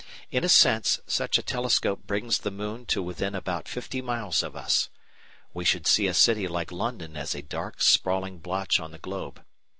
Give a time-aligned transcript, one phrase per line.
[0.31, 4.55] In a sense such a telescope brings the moon to within about fifty miles of
[4.55, 4.89] us.
[5.53, 9.45] We should see a city like London as a dark, sprawling blotch on the globe.